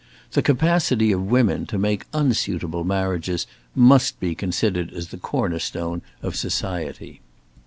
[0.31, 6.01] The capacity of women to make unsuitable marriages must be considered as the corner stone
[6.23, 7.21] of society.